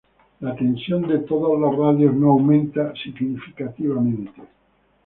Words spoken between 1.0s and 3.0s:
de todos los radios no aumenta